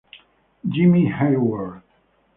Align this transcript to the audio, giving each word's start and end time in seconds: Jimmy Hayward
Jimmy 0.67 1.05
Hayward 1.13 1.83